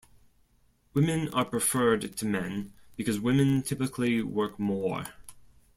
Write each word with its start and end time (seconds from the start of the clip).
Women 0.95 1.29
are 1.31 1.45
preferred 1.45 2.17
to 2.17 2.25
men, 2.25 2.73
because 2.95 3.19
women 3.19 3.61
typically 3.61 4.23
work 4.23 4.57
more. 4.57 5.05